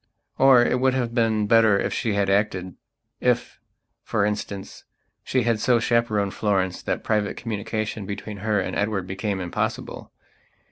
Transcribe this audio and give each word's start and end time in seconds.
Or 0.39 0.65
it 0.65 0.79
would 0.79 0.95
have 0.95 1.13
been 1.13 1.45
better 1.45 1.77
if 1.79 1.93
she 1.93 2.13
had 2.15 2.27
actedif, 2.27 3.59
for 4.01 4.25
instance, 4.25 4.83
she 5.23 5.43
had 5.43 5.59
so 5.59 5.79
chaperoned 5.79 6.33
Florence 6.33 6.81
that 6.81 7.03
private 7.03 7.37
communication 7.37 8.07
between 8.07 8.37
her 8.37 8.59
and 8.59 8.75
Edward 8.75 9.05
became 9.05 9.39
impossible. 9.39 10.11